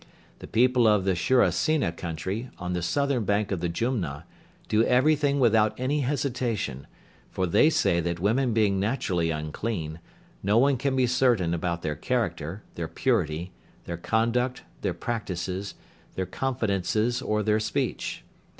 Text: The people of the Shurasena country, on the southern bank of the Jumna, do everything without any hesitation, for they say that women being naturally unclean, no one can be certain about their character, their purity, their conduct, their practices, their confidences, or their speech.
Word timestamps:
The 0.39 0.47
people 0.47 0.87
of 0.87 1.05
the 1.05 1.13
Shurasena 1.13 1.91
country, 1.95 2.49
on 2.57 2.73
the 2.73 2.81
southern 2.81 3.23
bank 3.23 3.51
of 3.51 3.59
the 3.59 3.69
Jumna, 3.69 4.25
do 4.67 4.83
everything 4.83 5.39
without 5.39 5.79
any 5.79 5.99
hesitation, 5.99 6.87
for 7.29 7.45
they 7.45 7.69
say 7.69 7.99
that 7.99 8.19
women 8.19 8.51
being 8.51 8.79
naturally 8.79 9.29
unclean, 9.29 9.99
no 10.41 10.57
one 10.57 10.77
can 10.77 10.95
be 10.95 11.05
certain 11.05 11.53
about 11.53 11.83
their 11.83 11.93
character, 11.95 12.63
their 12.73 12.87
purity, 12.87 13.51
their 13.85 13.97
conduct, 13.97 14.63
their 14.81 14.95
practices, 14.95 15.75
their 16.15 16.25
confidences, 16.25 17.21
or 17.21 17.43
their 17.43 17.59
speech. 17.59 18.23